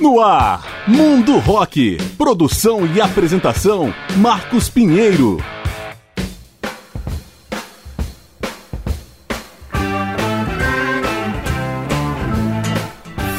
No 0.00 0.18
ar, 0.18 0.64
Mundo 0.88 1.38
Rock. 1.40 1.98
Produção 2.16 2.86
e 2.86 3.02
apresentação, 3.02 3.92
Marcos 4.16 4.70
Pinheiro. 4.70 5.36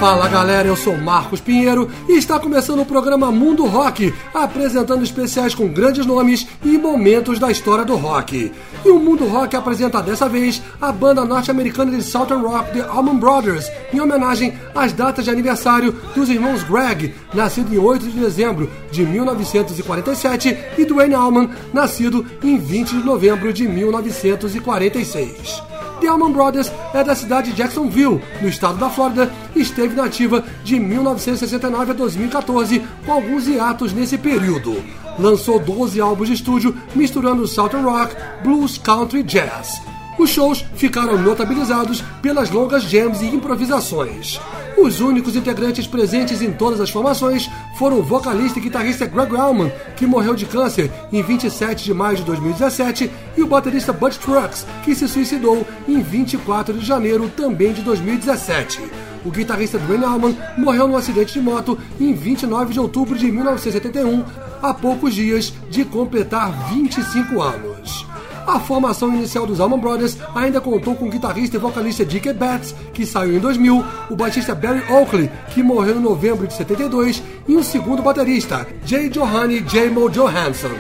Fala 0.02 0.28
galera, 0.28 0.68
eu 0.68 0.76
sou 0.76 0.98
Marcos 0.98 1.40
Pinheiro 1.40 1.88
e 2.10 2.18
está 2.18 2.40
começando 2.40 2.82
o 2.82 2.86
programa 2.88 3.32
Mundo 3.32 3.68
Rock, 3.68 4.12
apresentando 4.34 5.04
especiais 5.04 5.54
com 5.54 5.68
grandes 5.68 6.08
nomes 6.08 6.48
e 6.66 6.76
momentos 6.76 7.38
da 7.38 7.52
história 7.52 7.86
do 7.86 7.96
rock. 7.96 8.52
E 8.84 8.90
o 8.90 8.98
Mundo 8.98 9.28
Rock 9.28 9.56
apresenta 9.56 10.02
dessa 10.02 10.28
vez 10.28 10.60
a 10.82 10.92
banda 10.92 11.24
norte-americana 11.24 11.96
de 11.96 12.02
Southern 12.02 12.44
Rock 12.44 12.74
The 12.74 12.82
Allman 12.82 13.20
Brothers, 13.20 13.72
em 13.94 14.00
homenagem 14.00 14.58
às 14.74 14.92
datas 14.92 15.26
de 15.26 15.30
aniversário 15.30 15.92
dos 16.16 16.30
irmãos 16.30 16.64
Greg, 16.64 17.14
nascido 17.32 17.72
em 17.72 17.78
8 17.78 18.08
de 18.08 18.20
dezembro 18.20 18.72
de 18.92 19.06
1947, 19.06 20.58
e 20.80 20.84
Dwayne 20.84 21.14
Allman, 21.14 21.48
nascido 21.72 22.26
em 22.42 22.58
20 22.58 22.90
de 22.90 23.06
novembro 23.06 23.54
de 23.54 23.68
1946. 23.68 25.71
The 26.02 26.08
Allman 26.08 26.32
Brothers 26.32 26.72
é 26.96 27.04
da 27.04 27.14
cidade 27.14 27.52
de 27.52 27.58
Jacksonville, 27.58 28.20
no 28.42 28.50
estado 28.50 28.80
da 28.80 28.90
Flórida, 28.90 29.32
e 29.56 29.62
esteve 29.62 29.96
nativa 29.96 30.44
de 30.64 30.80
1969 30.80 31.92
a 31.92 31.94
2014, 31.94 32.82
com 33.06 33.12
alguns 33.12 33.48
hiatos 33.48 33.94
nesse 33.94 34.18
período. 34.18 34.84
Lançou 35.20 35.60
12 35.60 36.02
álbuns 36.02 36.28
de 36.28 36.34
estúdio 36.34 36.76
misturando 36.96 37.48
Southern 37.48 37.86
Rock, 37.86 38.16
Blues, 38.44 38.80
Country 38.80 39.20
e 39.20 39.24
Jazz. 39.24 39.91
Os 40.22 40.30
shows 40.30 40.64
ficaram 40.76 41.18
notabilizados 41.18 42.04
pelas 42.22 42.52
longas 42.52 42.84
jams 42.84 43.24
e 43.24 43.26
improvisações. 43.26 44.40
Os 44.78 45.00
únicos 45.02 45.36
integrantes 45.36 45.88
presentes 45.88 46.44
em 46.44 46.52
todas 46.52 46.80
as 46.80 46.92
formações 46.92 47.50
foram 47.76 47.98
o 47.98 48.04
vocalista 48.04 48.60
e 48.60 48.62
guitarrista 48.62 49.08
Greg 49.08 49.36
Allman, 49.36 49.72
que 49.98 50.06
morreu 50.06 50.36
de 50.36 50.46
câncer 50.46 50.92
em 51.12 51.24
27 51.24 51.86
de 51.86 51.92
maio 51.92 52.18
de 52.18 52.24
2017, 52.24 53.10
e 53.36 53.42
o 53.42 53.48
baterista 53.48 53.92
Bud 53.92 54.20
Trucks, 54.20 54.64
que 54.86 54.94
se 54.94 55.08
suicidou 55.08 55.66
em 55.88 56.04
24 56.04 56.78
de 56.78 56.86
janeiro 56.86 57.28
também 57.36 57.74
de 57.74 57.82
2017. 57.82 58.80
O 59.26 59.32
guitarrista 59.32 59.80
Dwayne 59.80 60.06
Allman 60.06 60.38
morreu 60.56 60.88
num 60.88 60.98
acidente 60.98 61.34
de 61.34 61.42
moto 61.42 61.80
em 62.00 62.14
29 62.14 62.74
de 62.74 62.80
outubro 62.80 63.18
de 63.18 63.32
1971, 63.32 64.24
há 64.62 64.72
poucos 64.72 65.16
dias 65.16 65.52
de 65.72 65.84
completar 65.84 66.70
25 66.70 67.42
anos. 67.42 68.11
A 68.46 68.60
formação 68.60 69.14
inicial 69.14 69.46
dos 69.46 69.60
Allman 69.60 69.80
Brothers 69.80 70.18
ainda 70.36 70.60
contou 70.60 70.96
com 70.96 71.06
o 71.06 71.10
guitarrista 71.10 71.58
e 71.58 71.60
vocalista 71.60 72.06
Dick 72.06 72.34
Betts, 72.34 72.76
que 72.94 73.06
saiu 73.06 73.38
em 73.38 73.40
2000, 73.40 73.84
o 74.10 74.16
baixista 74.16 74.56
Barry 74.56 74.84
Oakley, 74.92 75.30
que 75.54 75.62
morreu 75.62 75.98
em 75.98 76.02
novembro 76.02 76.48
de 76.48 76.54
72, 76.54 77.22
e 77.48 77.56
um 77.56 77.64
segundo 77.64 78.02
baterista, 78.02 78.68
Jay 78.86 79.10
Johanny 79.10 79.62
J. 79.62 79.90
Mo 79.90 80.10
Johansson. 80.10 80.72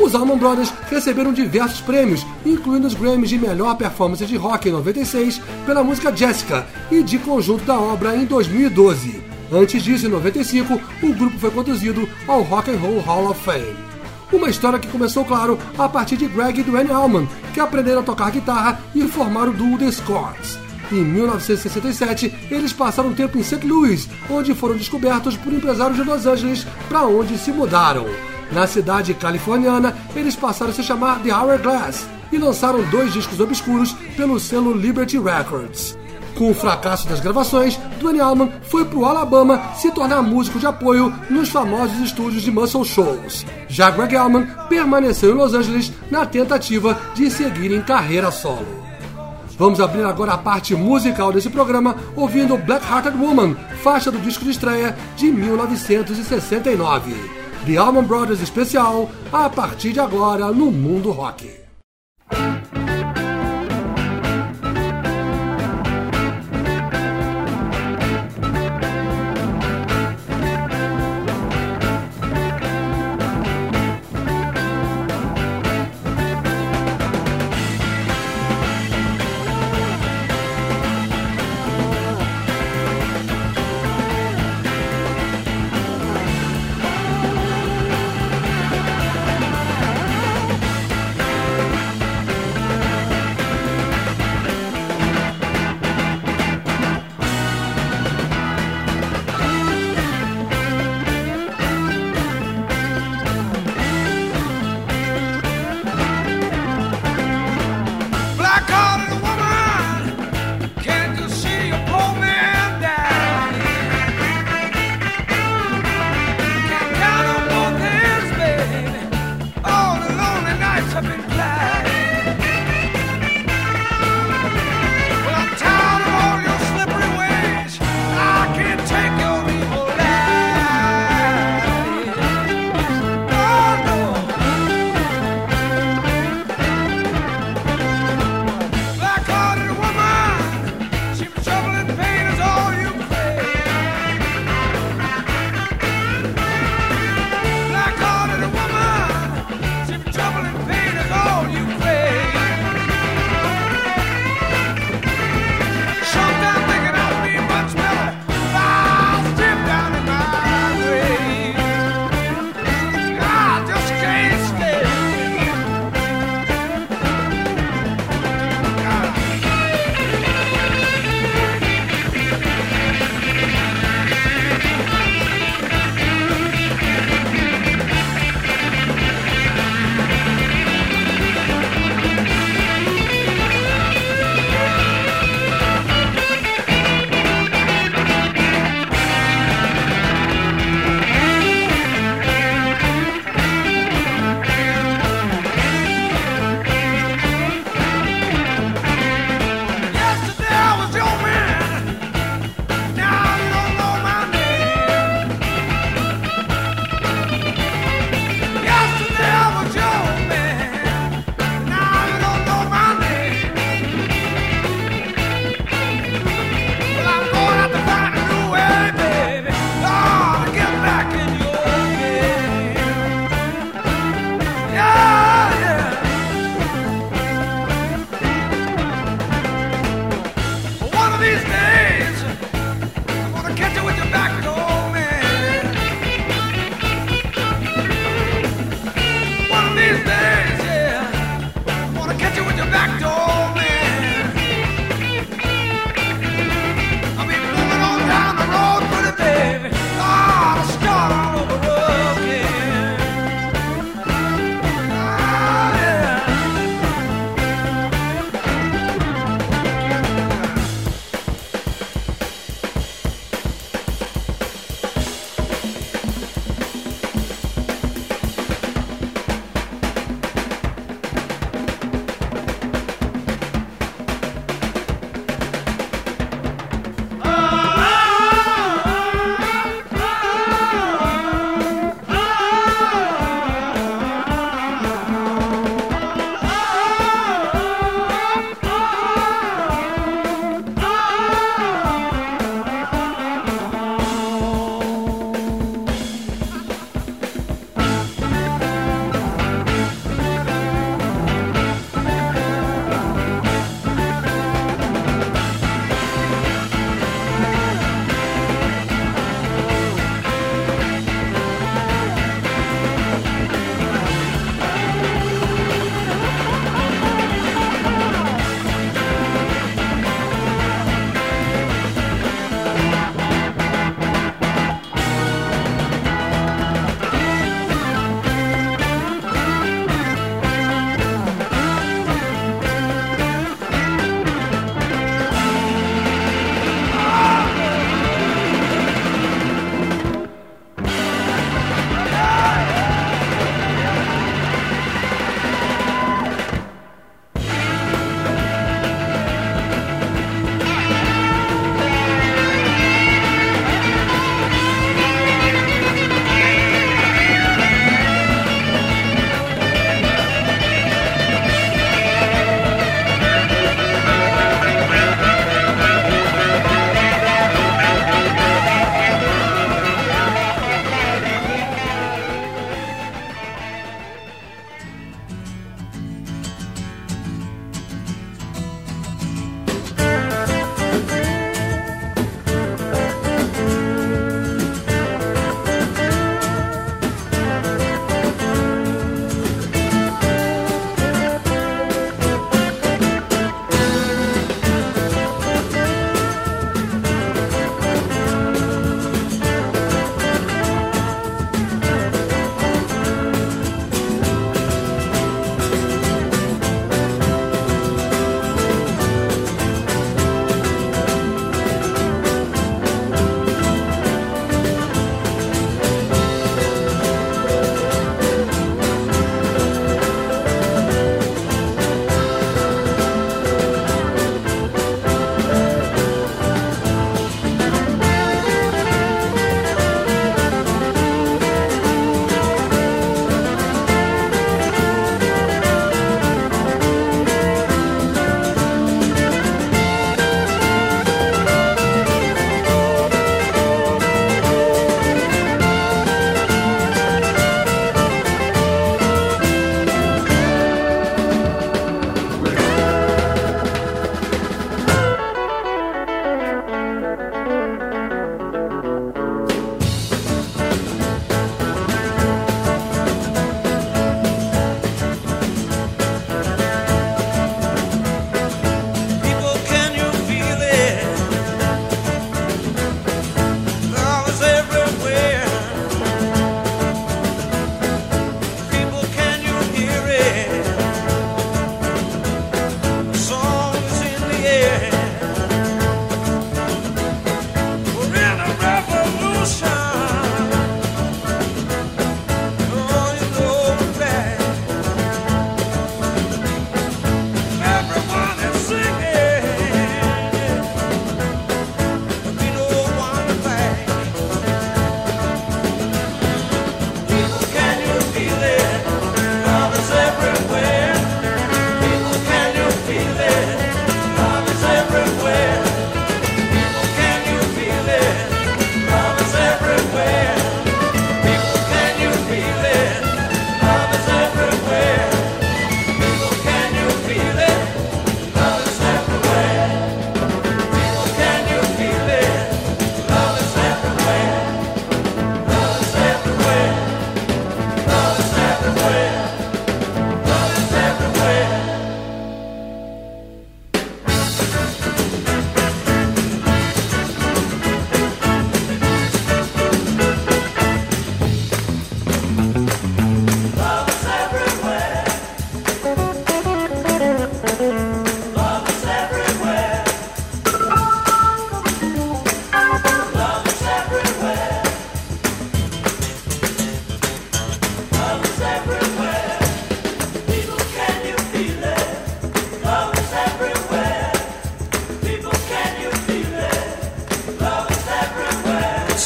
Os 0.00 0.14
Allman 0.14 0.38
Brothers 0.38 0.72
receberam 0.88 1.32
diversos 1.32 1.80
prêmios, 1.80 2.24
incluindo 2.46 2.86
os 2.86 2.94
Grammys 2.94 3.30
de 3.30 3.38
Melhor 3.38 3.76
Performance 3.76 4.24
de 4.24 4.36
Rock 4.36 4.68
em 4.68 4.72
96 4.72 5.40
pela 5.66 5.82
música 5.82 6.14
Jessica 6.14 6.66
e 6.90 7.02
de 7.02 7.18
conjunto 7.18 7.64
da 7.64 7.78
obra 7.78 8.16
em 8.16 8.24
2012. 8.24 9.20
Antes 9.50 9.82
disso, 9.82 10.06
em 10.06 10.10
95, 10.10 10.80
o 11.02 11.14
grupo 11.14 11.38
foi 11.38 11.50
conduzido 11.50 12.08
ao 12.28 12.42
Rock 12.42 12.70
and 12.70 12.78
Roll 12.78 13.00
Hall 13.00 13.30
of 13.30 13.40
Fame. 13.42 13.87
Uma 14.32 14.50
história 14.50 14.78
que 14.78 14.88
começou, 14.88 15.24
claro, 15.24 15.58
a 15.78 15.88
partir 15.88 16.16
de 16.16 16.28
Greg 16.28 16.60
e 16.60 16.62
Dwayne 16.62 16.90
Allman, 16.90 17.26
que 17.54 17.60
aprenderam 17.60 18.00
a 18.00 18.04
tocar 18.04 18.30
guitarra 18.30 18.78
e 18.94 19.02
formaram 19.08 19.52
o 19.52 19.54
duo 19.54 19.78
The 19.78 19.90
Scots. 19.90 20.58
Em 20.92 21.02
1967, 21.02 22.34
eles 22.50 22.72
passaram 22.72 23.10
um 23.10 23.14
tempo 23.14 23.38
em 23.38 23.42
St. 23.42 23.66
Louis, 23.66 24.08
onde 24.30 24.54
foram 24.54 24.76
descobertos 24.76 25.36
por 25.36 25.52
empresários 25.52 25.96
de 25.96 26.04
Los 26.04 26.26
Angeles, 26.26 26.66
para 26.88 27.04
onde 27.04 27.38
se 27.38 27.50
mudaram. 27.50 28.06
Na 28.52 28.66
cidade 28.66 29.14
californiana, 29.14 29.96
eles 30.14 30.36
passaram 30.36 30.72
a 30.72 30.74
se 30.74 30.82
chamar 30.82 31.20
The 31.22 31.34
Hourglass 31.34 32.06
e 32.30 32.38
lançaram 32.38 32.82
dois 32.90 33.12
discos 33.12 33.40
obscuros 33.40 33.92
pelo 34.16 34.38
selo 34.38 34.72
Liberty 34.72 35.18
Records. 35.18 35.96
Com 36.38 36.52
o 36.52 36.54
fracasso 36.54 37.08
das 37.08 37.18
gravações, 37.18 37.76
Dwayne 37.98 38.20
Allman 38.20 38.48
foi 38.62 38.84
para 38.84 38.96
o 38.96 39.04
Alabama 39.04 39.60
se 39.74 39.90
tornar 39.90 40.22
músico 40.22 40.60
de 40.60 40.68
apoio 40.68 41.12
nos 41.28 41.48
famosos 41.48 41.98
estúdios 41.98 42.44
de 42.44 42.50
Muscle 42.52 42.84
Shoals. 42.84 43.44
Já 43.66 43.90
Greg 43.90 44.14
Allman 44.14 44.46
permaneceu 44.68 45.32
em 45.32 45.34
Los 45.34 45.52
Angeles 45.52 45.92
na 46.08 46.24
tentativa 46.24 46.96
de 47.12 47.28
seguir 47.28 47.72
em 47.72 47.82
carreira 47.82 48.30
solo. 48.30 48.68
Vamos 49.58 49.80
abrir 49.80 50.04
agora 50.04 50.34
a 50.34 50.38
parte 50.38 50.76
musical 50.76 51.32
desse 51.32 51.50
programa 51.50 51.96
ouvindo 52.14 52.56
Black 52.56 52.86
Hearted 52.86 53.16
Woman, 53.18 53.56
faixa 53.82 54.08
do 54.08 54.20
disco 54.20 54.44
de 54.44 54.52
estreia 54.52 54.96
de 55.16 55.32
1969. 55.32 57.16
The 57.66 57.76
Allman 57.76 58.04
Brothers 58.04 58.40
especial, 58.40 59.10
a 59.32 59.50
partir 59.50 59.92
de 59.92 59.98
agora 59.98 60.52
no 60.52 60.70
Mundo 60.70 61.10
Rock. 61.10 61.67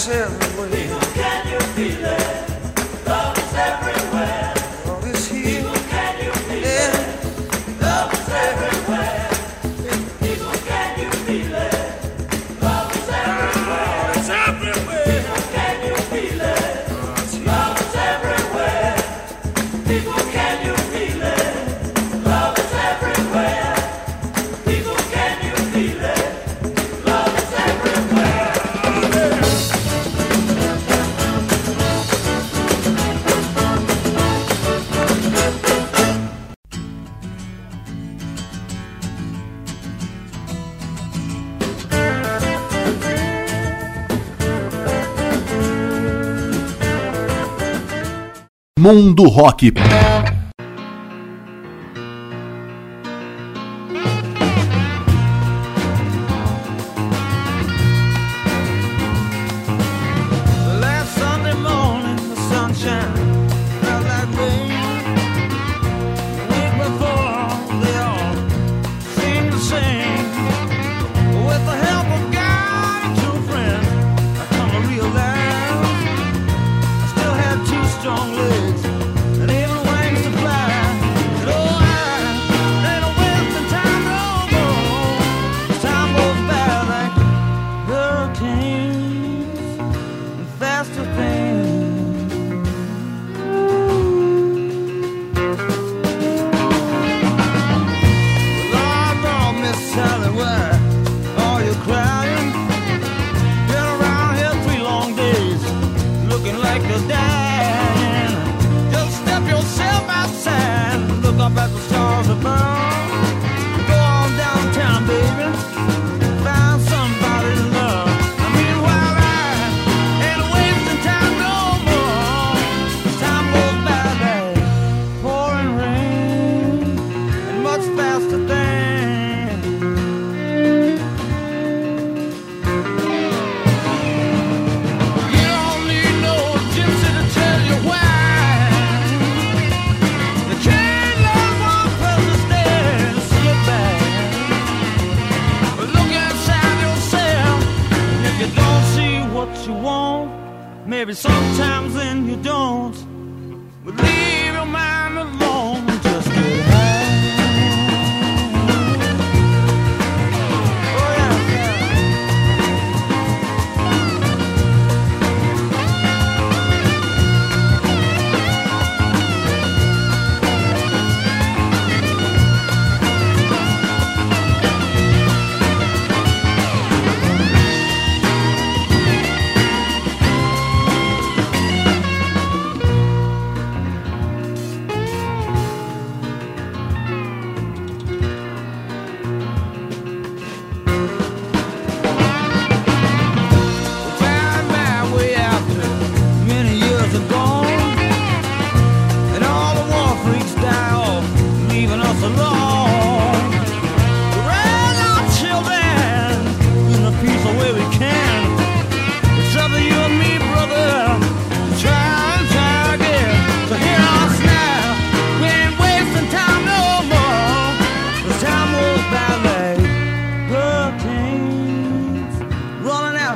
myself 0.09 0.42
Mundo 49.13 49.29
Rock. 49.29 50.22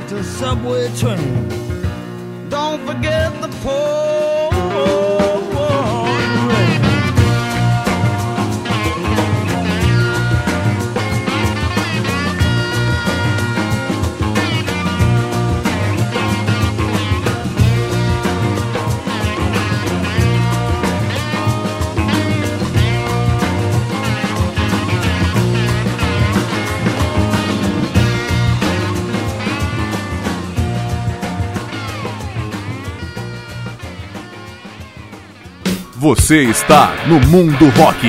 the 0.08 0.22
subway 0.22 0.88
train. 0.96 1.48
Don't 2.48 2.86
forget 2.86 3.32
the 3.40 3.48
poor. 3.62 4.45
Você 36.06 36.44
está 36.44 36.94
no 37.08 37.18
Mundo 37.18 37.68
Rock. 37.70 38.06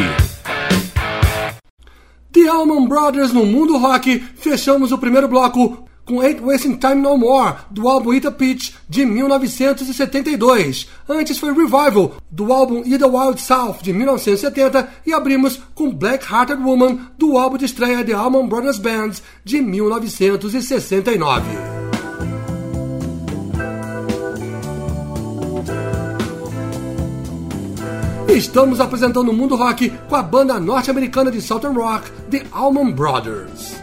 The 2.32 2.48
Allman 2.48 2.88
Brothers 2.88 3.34
no 3.34 3.44
Mundo 3.44 3.75
Rock. 3.75 4.24
Fechamos 4.36 4.92
o 4.92 5.00
primeiro 5.00 5.27
bloco 5.27 5.89
com 6.06 6.22
Ain't 6.22 6.39
Wasting 6.39 6.75
Time 6.75 7.01
No 7.01 7.18
More, 7.18 7.56
do 7.72 7.89
álbum 7.89 8.13
Ita 8.13 8.32
Pitch, 8.32 8.75
de 8.88 9.04
1972. 9.04 10.88
Antes 11.10 11.39
foi 11.39 11.51
Revival, 11.51 12.18
do 12.30 12.54
álbum 12.54 12.84
In 12.86 13.00
the 13.00 13.08
Wild 13.08 13.42
South, 13.42 13.77
de 13.82 13.92
1970. 13.92 14.88
E 15.04 15.12
abrimos 15.12 15.60
com 15.74 15.92
Black 15.92 16.32
Hearted 16.32 16.62
Woman, 16.62 17.00
do 17.18 17.36
álbum 17.36 17.58
de 17.58 17.66
estreia 17.66 18.06
The 18.06 18.13
Allman 18.13 18.48
Brothers 18.48 18.77
Band, 18.77 19.13
de 19.44 19.60
1969. 19.60 21.76
Estamos 28.38 28.79
apresentando 28.79 29.29
o 29.29 29.34
mundo 29.34 29.56
rock 29.56 29.89
com 30.08 30.15
a 30.15 30.22
banda 30.22 30.60
norte-americana 30.60 31.32
de 31.32 31.41
Southern 31.41 31.75
Rock, 31.75 32.12
The 32.29 32.44
Allman 32.51 32.91
Brothers. 32.91 33.75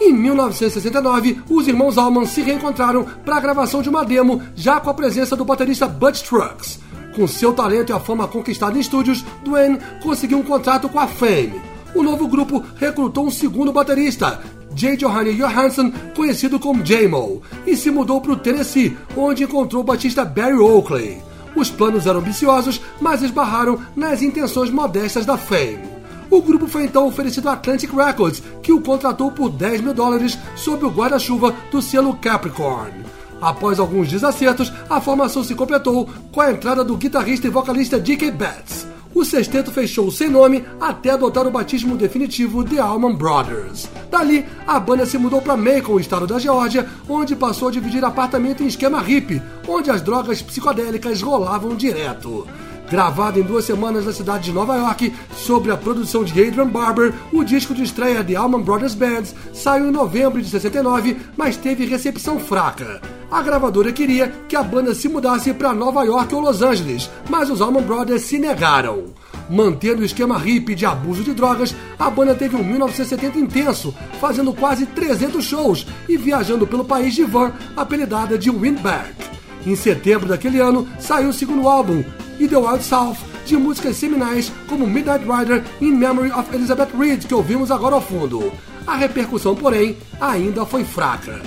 Em 0.00 0.12
1969, 0.12 1.42
os 1.48 1.68
irmãos 1.68 1.96
Allman 1.96 2.26
se 2.26 2.42
reencontraram 2.42 3.04
para 3.24 3.36
a 3.36 3.40
gravação 3.40 3.80
de 3.80 3.88
uma 3.88 4.04
demo, 4.04 4.42
já 4.56 4.80
com 4.80 4.90
a 4.90 4.94
presença 4.94 5.36
do 5.36 5.44
baterista 5.44 5.86
Butch 5.86 6.22
Trucks. 6.22 6.80
Com 7.14 7.28
seu 7.28 7.52
talento 7.52 7.90
e 7.90 7.92
a 7.92 8.00
fama 8.00 8.26
conquistada 8.26 8.76
em 8.76 8.80
estúdios, 8.80 9.24
Duane 9.44 9.78
conseguiu 10.02 10.38
um 10.38 10.42
contrato 10.42 10.88
com 10.88 10.98
a 10.98 11.06
Fame. 11.06 11.62
O 11.94 12.02
novo 12.02 12.26
grupo 12.26 12.64
recrutou 12.74 13.26
um 13.26 13.30
segundo 13.30 13.72
baterista, 13.72 14.40
J. 14.74 14.96
Johanny 14.96 15.34
Johansson, 15.34 15.92
conhecido 16.16 16.58
como 16.58 16.82
J-Mo, 16.82 17.42
e 17.64 17.76
se 17.76 17.92
mudou 17.92 18.20
para 18.20 18.32
o 18.32 18.36
Tennessee, 18.36 18.98
onde 19.16 19.44
encontrou 19.44 19.82
o 19.82 19.86
batista 19.86 20.24
Barry 20.24 20.58
Oakley. 20.58 21.27
Os 21.54 21.70
planos 21.70 22.06
eram 22.06 22.20
ambiciosos, 22.20 22.80
mas 23.00 23.22
esbarraram 23.22 23.80
nas 23.94 24.22
intenções 24.22 24.70
modestas 24.70 25.26
da 25.26 25.36
Fame. 25.36 25.98
O 26.30 26.42
grupo 26.42 26.66
foi 26.66 26.84
então 26.84 27.06
oferecido 27.06 27.48
a 27.48 27.52
Atlantic 27.54 27.90
Records, 27.90 28.42
que 28.62 28.72
o 28.72 28.80
contratou 28.80 29.30
por 29.30 29.48
10 29.48 29.80
mil 29.80 29.94
dólares 29.94 30.38
sob 30.56 30.84
o 30.84 30.90
guarda-chuva 30.90 31.54
do 31.70 31.80
selo 31.80 32.14
Capricorn. 32.16 33.04
Após 33.40 33.78
alguns 33.78 34.08
desacertos, 34.08 34.72
a 34.90 35.00
formação 35.00 35.42
se 35.42 35.54
completou 35.54 36.08
com 36.32 36.40
a 36.40 36.50
entrada 36.50 36.84
do 36.84 36.96
guitarrista 36.96 37.46
e 37.46 37.50
vocalista 37.50 37.98
D.K. 37.98 38.30
Betts. 38.32 38.86
O 39.14 39.24
sexteto 39.24 39.70
fechou 39.70 40.10
sem 40.10 40.28
nome 40.28 40.64
até 40.80 41.10
adotar 41.10 41.46
o 41.46 41.50
batismo 41.50 41.96
definitivo 41.96 42.62
The 42.62 42.78
Allman 42.78 43.16
Brothers. 43.16 43.88
Dali, 44.10 44.44
a 44.66 44.78
banda 44.78 45.06
se 45.06 45.18
mudou 45.18 45.40
para 45.40 45.56
Macon, 45.56 45.98
estado 45.98 46.26
da 46.26 46.38
Geórgia, 46.38 46.88
onde 47.08 47.34
passou 47.34 47.68
a 47.68 47.72
dividir 47.72 48.04
apartamento 48.04 48.62
em 48.62 48.66
esquema 48.66 49.00
hippie, 49.00 49.42
onde 49.66 49.90
as 49.90 50.02
drogas 50.02 50.42
psicodélicas 50.42 51.22
rolavam 51.22 51.74
direto. 51.74 52.46
Gravado 52.90 53.38
em 53.38 53.42
duas 53.42 53.66
semanas 53.66 54.06
na 54.06 54.12
cidade 54.12 54.44
de 54.44 54.52
Nova 54.52 54.76
York, 54.76 55.12
sobre 55.36 55.70
a 55.70 55.76
produção 55.76 56.24
de 56.24 56.32
Adrian 56.42 56.68
Barber, 56.68 57.12
o 57.30 57.44
disco 57.44 57.74
de 57.74 57.82
estreia 57.82 58.24
de 58.24 58.34
Allman 58.34 58.62
Brothers 58.62 58.94
Bands 58.94 59.34
saiu 59.52 59.88
em 59.88 59.92
novembro 59.92 60.40
de 60.40 60.48
69, 60.48 61.18
mas 61.36 61.56
teve 61.56 61.84
recepção 61.84 62.40
fraca. 62.40 63.02
A 63.30 63.42
gravadora 63.42 63.92
queria 63.92 64.32
que 64.48 64.56
a 64.56 64.62
banda 64.62 64.94
se 64.94 65.06
mudasse 65.06 65.52
para 65.52 65.74
Nova 65.74 66.02
York 66.02 66.34
ou 66.34 66.40
Los 66.40 66.62
Angeles, 66.62 67.10
mas 67.28 67.50
os 67.50 67.60
Allman 67.60 67.82
Brothers 67.82 68.22
se 68.22 68.38
negaram. 68.38 69.12
Mantendo 69.50 70.00
o 70.00 70.04
esquema 70.04 70.38
hippie 70.38 70.74
de 70.74 70.86
abuso 70.86 71.22
de 71.22 71.34
drogas, 71.34 71.74
a 71.98 72.08
banda 72.08 72.34
teve 72.34 72.56
um 72.56 72.64
1970 72.64 73.38
intenso, 73.38 73.94
fazendo 74.18 74.54
quase 74.54 74.86
300 74.86 75.44
shows 75.44 75.86
e 76.08 76.16
viajando 76.16 76.66
pelo 76.66 76.84
país 76.84 77.14
de 77.14 77.24
van, 77.24 77.52
apelidada 77.76 78.38
de 78.38 78.50
Windback. 78.50 79.38
Em 79.68 79.76
setembro 79.76 80.26
daquele 80.26 80.60
ano, 80.60 80.88
saiu 80.98 81.28
o 81.28 81.32
segundo 81.32 81.68
álbum, 81.68 82.02
e 82.40 82.48
The 82.48 82.56
Wild 82.56 82.82
South, 82.82 83.18
de 83.44 83.54
músicas 83.54 83.96
seminais 83.96 84.50
como 84.66 84.86
Midnight 84.86 85.26
Rider 85.26 85.62
In 85.78 85.90
Memory 85.90 86.32
of 86.32 86.54
Elizabeth 86.54 86.88
Reed, 86.98 87.26
que 87.26 87.34
ouvimos 87.34 87.70
agora 87.70 87.96
ao 87.96 88.00
fundo. 88.00 88.50
A 88.86 88.96
repercussão, 88.96 89.54
porém, 89.54 89.98
ainda 90.18 90.64
foi 90.64 90.84
fraca. 90.84 91.42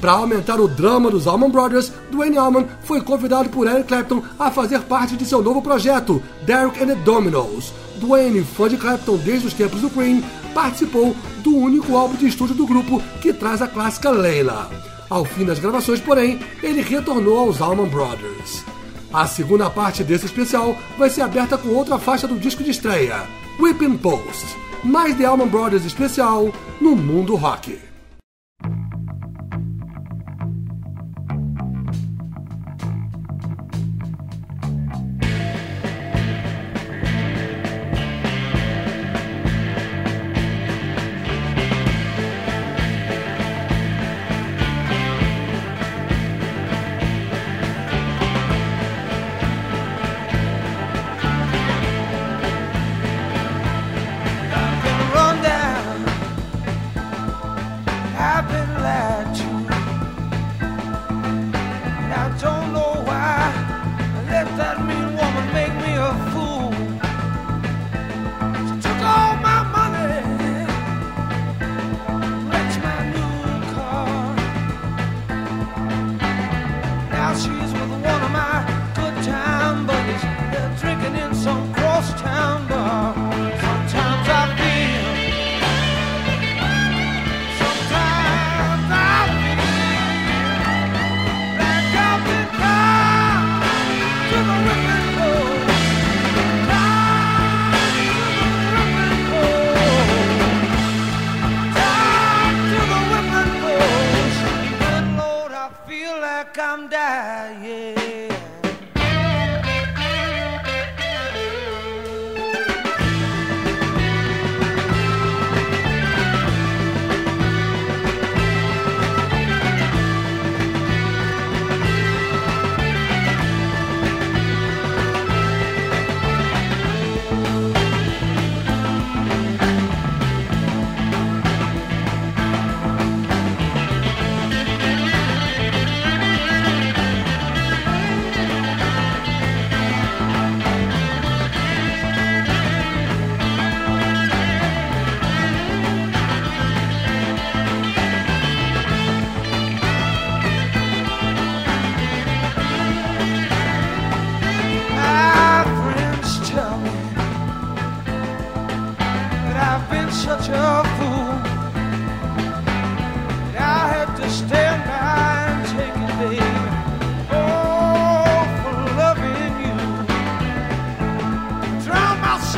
Para 0.00 0.12
aumentar 0.12 0.60
o 0.60 0.68
drama 0.68 1.10
dos 1.10 1.26
Allman 1.26 1.50
Brothers, 1.50 1.92
Dwayne 2.12 2.38
Allman 2.38 2.68
foi 2.82 3.00
convidado 3.00 3.48
por 3.48 3.66
Eric 3.66 3.88
Clapton 3.88 4.22
a 4.38 4.48
fazer 4.48 4.82
parte 4.82 5.16
de 5.16 5.24
seu 5.24 5.42
novo 5.42 5.60
projeto, 5.60 6.22
Derek 6.42 6.80
and 6.80 6.86
the 6.86 6.94
Dominos. 6.94 7.72
Dwayne, 7.96 8.44
fã 8.44 8.68
de 8.68 8.76
Clapton 8.76 9.16
desde 9.16 9.48
os 9.48 9.54
tempos 9.54 9.80
do 9.80 9.90
Queen, 9.90 10.22
participou 10.54 11.16
do 11.42 11.56
único 11.56 11.96
álbum 11.96 12.14
de 12.14 12.28
estúdio 12.28 12.54
do 12.54 12.64
grupo 12.64 13.02
que 13.20 13.32
traz 13.32 13.60
a 13.60 13.66
clássica 13.66 14.10
Leila. 14.10 14.70
Ao 15.08 15.24
fim 15.24 15.44
das 15.44 15.58
gravações, 15.58 16.00
porém, 16.00 16.40
ele 16.62 16.82
retornou 16.82 17.38
aos 17.38 17.60
Allman 17.60 17.88
Brothers. 17.88 18.64
A 19.12 19.26
segunda 19.26 19.70
parte 19.70 20.02
desse 20.02 20.26
especial 20.26 20.76
vai 20.98 21.08
ser 21.08 21.22
aberta 21.22 21.56
com 21.56 21.68
outra 21.68 21.98
faixa 21.98 22.26
do 22.26 22.38
disco 22.38 22.64
de 22.64 22.70
estreia, 22.70 23.22
Whipping 23.60 23.96
Post. 23.98 24.44
Mais 24.82 25.16
The 25.16 25.24
Allman 25.24 25.48
Brothers 25.48 25.84
especial 25.84 26.52
no 26.80 26.96
Mundo 26.96 27.36
Rock. 27.36 27.85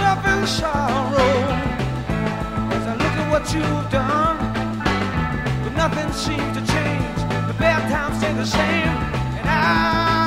myself 0.09 0.41
in 0.41 0.47
sorrow. 0.47 1.35
As 2.73 2.87
I 2.87 2.95
look 2.95 3.15
at 3.23 3.31
what 3.31 3.53
you've 3.53 3.91
done 3.91 4.37
But 5.65 5.75
nothing 5.75 6.13
seems 6.13 6.57
to 6.57 6.73
change. 6.73 7.17
The 7.47 7.55
bad 7.59 7.91
times 7.91 8.19
stay 8.19 8.33
the 8.33 8.47
same 8.47 8.89
And 9.39 9.49
I 9.49 10.18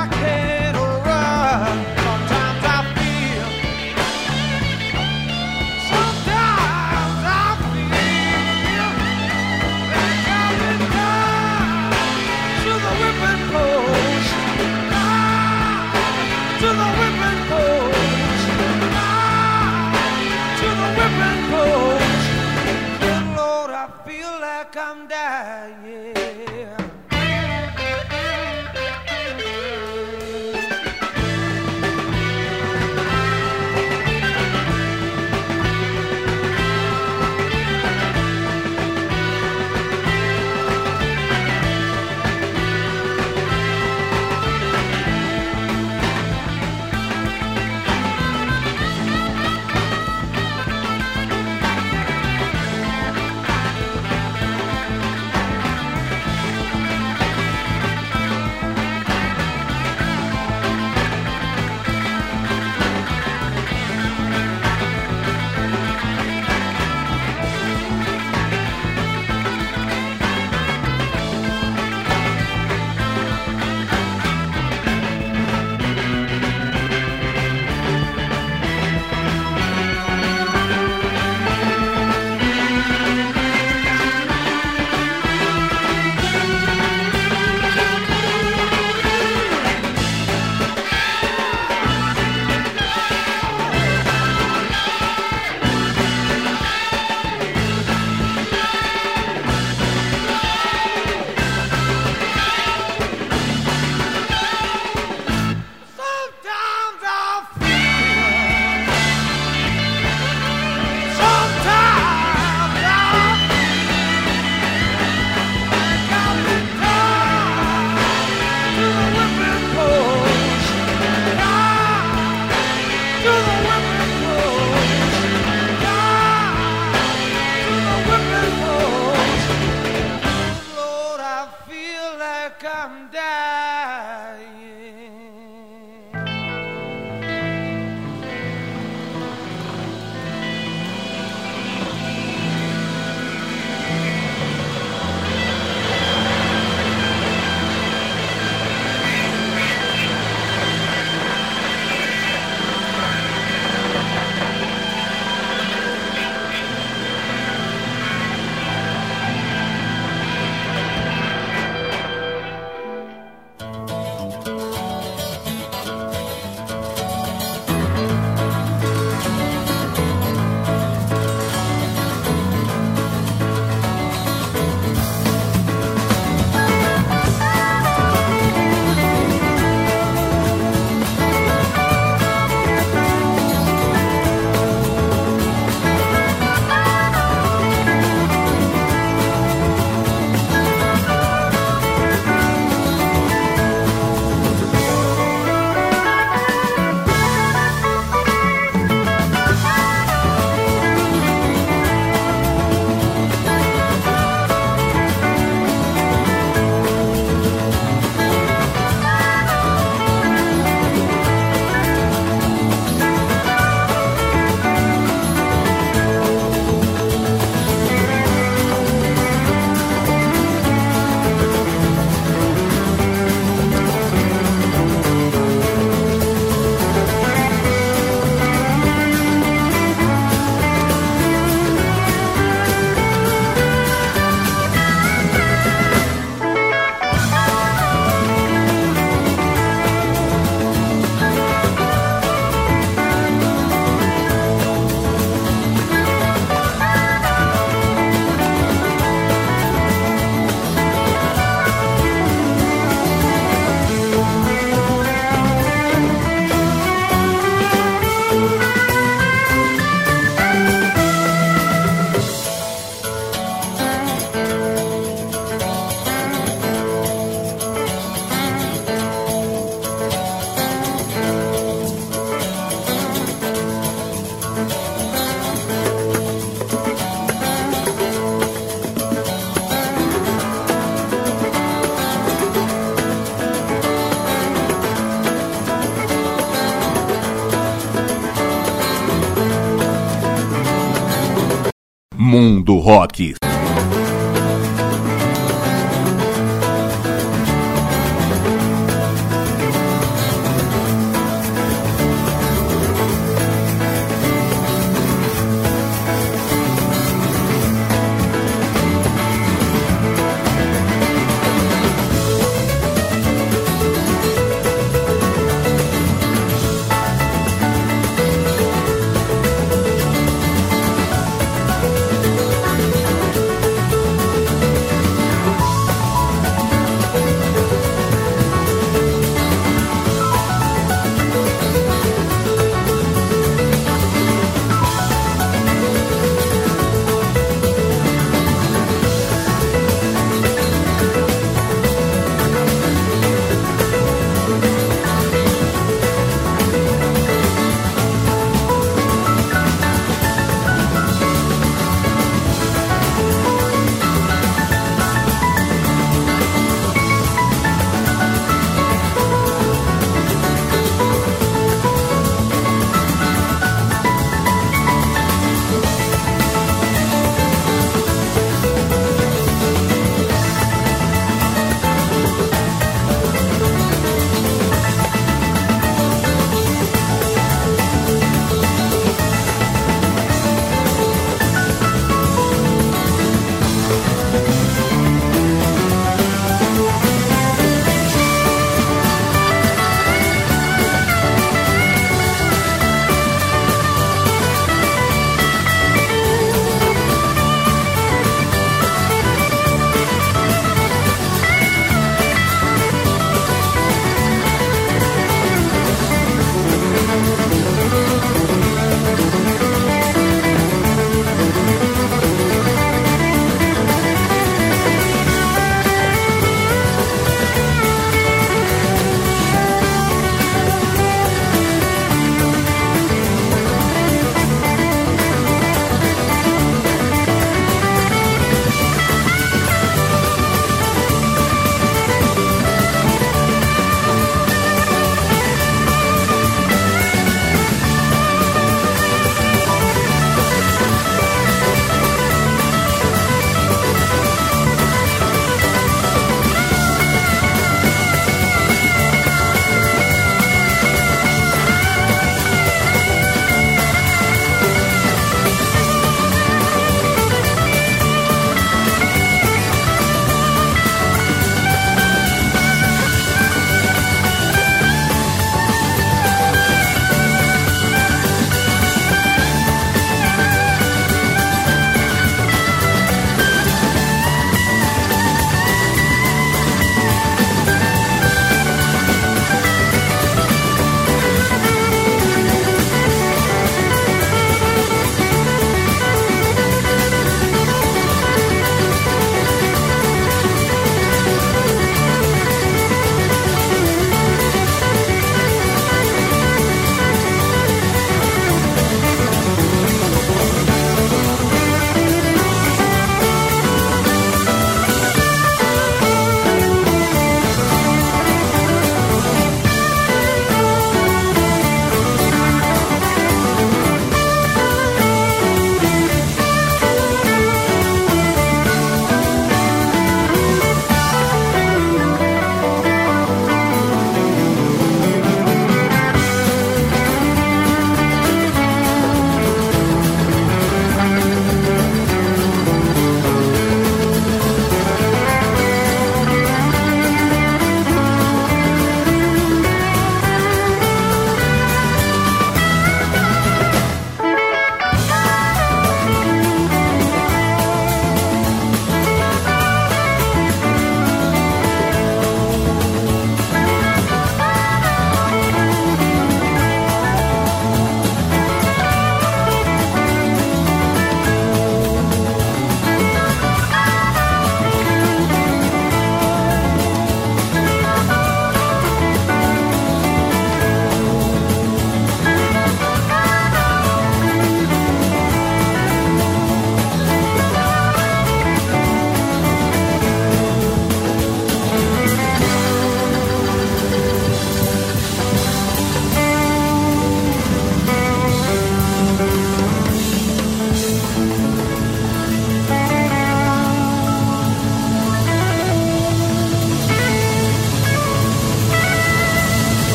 Rock. 292.84 293.41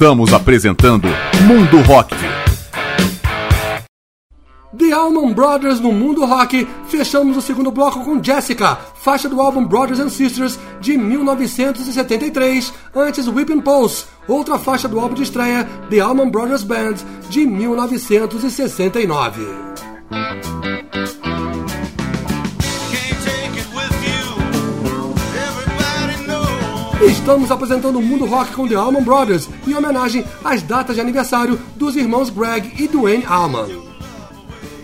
Estamos 0.00 0.32
apresentando 0.32 1.08
Mundo 1.46 1.82
Rock. 1.82 2.16
The 4.74 4.92
Allman 4.94 5.34
Brothers 5.34 5.78
no 5.78 5.92
mundo 5.92 6.24
rock. 6.24 6.66
Fechamos 6.88 7.36
o 7.36 7.42
segundo 7.42 7.70
bloco 7.70 8.02
com 8.02 8.18
Jessica, 8.24 8.78
faixa 8.94 9.28
do 9.28 9.42
álbum 9.42 9.66
Brothers 9.66 10.00
and 10.00 10.08
Sisters 10.08 10.58
de 10.80 10.96
1973, 10.96 12.72
antes 12.96 13.28
Whipping 13.28 13.60
Pulse, 13.60 14.06
outra 14.26 14.58
faixa 14.58 14.88
do 14.88 14.98
álbum 14.98 15.14
de 15.14 15.24
estreia 15.24 15.68
The 15.90 16.00
Allman 16.00 16.30
Brothers 16.30 16.62
Band 16.62 16.96
de 17.28 17.44
1969. 17.44 19.46
Estamos 27.00 27.50
apresentando 27.50 27.98
o 27.98 28.02
Mundo 28.02 28.26
Rock 28.26 28.52
com 28.52 28.68
The 28.68 28.74
Allman 28.74 29.02
Brothers 29.02 29.48
em 29.66 29.74
homenagem 29.74 30.22
às 30.44 30.62
datas 30.62 30.96
de 30.96 31.00
aniversário 31.00 31.58
dos 31.74 31.96
irmãos 31.96 32.28
Greg 32.28 32.74
e 32.78 32.86
Dwayne 32.86 33.24
Allman. 33.26 33.80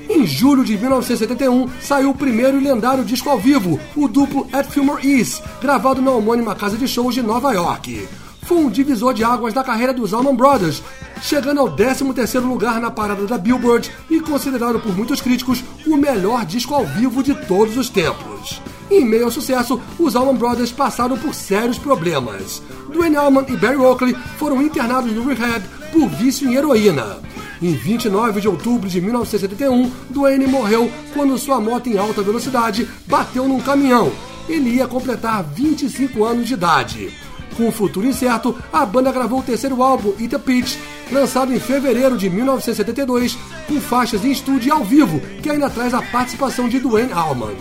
Em 0.09 0.27
julho 0.27 0.65
de 0.65 0.79
1971, 0.79 1.69
saiu 1.79 2.11
o 2.11 2.15
primeiro 2.15 2.59
e 2.59 2.65
lendário 2.65 3.05
disco 3.05 3.29
ao 3.29 3.39
vivo, 3.39 3.79
o 3.95 4.09
duplo 4.09 4.49
At 4.51 4.67
Fillmore 4.71 5.07
East, 5.07 5.43
gravado 5.61 6.01
na 6.01 6.11
homônima 6.11 6.55
casa 6.55 6.79
de 6.79 6.89
shows 6.89 7.15
de 7.15 7.21
Nova 7.21 7.53
York. 7.53 8.09
Foi 8.47 8.57
um 8.57 8.71
divisor 8.71 9.13
de 9.13 9.23
águas 9.23 9.53
da 9.53 9.63
carreira 9.63 9.93
dos 9.93 10.15
Allman 10.15 10.37
Brothers, 10.37 10.83
chegando 11.21 11.61
ao 11.61 11.77
13º 11.77 12.49
lugar 12.49 12.81
na 12.81 12.91
parada 12.91 13.27
da 13.27 13.37
Billboard 13.37 13.91
e 14.09 14.21
considerado 14.21 14.81
por 14.81 14.97
muitos 14.97 15.21
críticos 15.21 15.63
o 15.87 15.97
melhor 15.99 16.47
disco 16.47 16.75
ao 16.75 16.87
vivo 16.87 17.23
de 17.23 17.35
todos 17.35 17.77
os 17.77 17.91
tempos. 17.91 18.63
Em 18.91 19.05
meio 19.05 19.25
ao 19.25 19.31
sucesso, 19.31 19.81
os 19.99 20.15
Allman 20.15 20.37
Brothers 20.37 20.71
passaram 20.71 21.19
por 21.19 21.35
sérios 21.35 21.77
problemas. 21.77 22.63
Dwayne 22.93 23.17
Allman 23.17 23.45
e 23.49 23.57
Barry 23.57 23.77
Oakley 23.77 24.17
foram 24.39 24.63
internados 24.63 25.13
no 25.13 25.27
rehab 25.27 25.65
por 25.93 26.09
vício 26.09 26.49
em 26.49 26.55
heroína. 26.55 27.19
Em 27.61 27.73
29 27.73 28.41
de 28.41 28.49
outubro 28.49 28.89
de 28.89 29.01
1971, 29.01 29.91
Dwayne 30.11 30.47
morreu 30.47 30.91
quando 31.13 31.37
sua 31.39 31.61
moto 31.61 31.89
em 31.89 31.99
alta 31.99 32.23
velocidade 32.23 32.89
bateu 33.07 33.49
num 33.49 33.61
caminhão. 33.61 34.13
Ele 34.49 34.71
ia 34.71 34.87
completar 34.87 35.43
25 35.43 36.25
anos 36.25 36.47
de 36.47 36.55
idade. 36.55 37.13
Com 37.57 37.69
o 37.69 37.73
futuro 37.73 38.07
incerto, 38.07 38.55
a 38.73 38.85
banda 38.87 39.11
gravou 39.11 39.41
o 39.41 39.43
terceiro 39.43 39.83
álbum, 39.83 40.13
Eat 40.21 40.37
a 40.37 40.39
Pitch, 40.39 40.77
lançado 41.11 41.53
em 41.53 41.59
fevereiro 41.59 42.17
de 42.17 42.29
1972, 42.29 43.37
com 43.67 43.81
faixas 43.81 44.25
em 44.25 44.31
estúdio 44.31 44.69
e 44.69 44.71
ao 44.71 44.85
vivo, 44.85 45.21
que 45.43 45.51
ainda 45.51 45.71
traz 45.71 45.95
a 45.95 46.03
participação 46.03 46.69
de 46.69 46.79
Dwayne 46.79 47.13
Allman 47.13 47.57